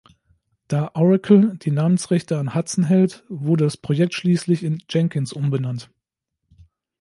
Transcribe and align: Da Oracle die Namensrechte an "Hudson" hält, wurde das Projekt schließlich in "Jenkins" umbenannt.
Da 0.67 0.89
Oracle 0.95 1.55
die 1.59 1.69
Namensrechte 1.69 2.39
an 2.39 2.55
"Hudson" 2.55 2.85
hält, 2.85 3.23
wurde 3.29 3.65
das 3.65 3.77
Projekt 3.77 4.15
schließlich 4.15 4.63
in 4.63 4.81
"Jenkins" 4.89 5.31
umbenannt. 5.31 5.91